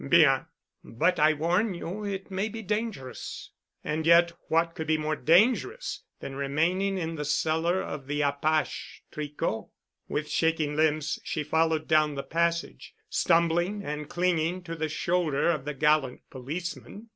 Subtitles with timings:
[0.09, 0.47] "Bien.
[0.83, 3.51] But I warn you it may be dangerous."
[3.83, 9.03] And yet what could be more dangerous than remaining in the cellar of the apache,
[9.11, 9.67] Tricot?
[10.07, 15.65] With shaking limbs she followed down the passage, stumbling and clinging to the shoulder of
[15.65, 17.09] the gallant policeman.